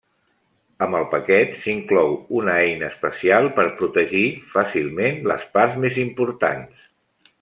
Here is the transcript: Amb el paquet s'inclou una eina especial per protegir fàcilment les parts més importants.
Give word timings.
Amb 0.83 0.95
el 0.99 1.03
paquet 1.09 1.51
s'inclou 1.65 2.15
una 2.39 2.55
eina 2.61 2.89
especial 2.93 3.51
per 3.59 3.67
protegir 3.83 4.25
fàcilment 4.55 5.21
les 5.33 5.45
parts 5.59 5.79
més 5.85 6.01
importants. 6.07 6.83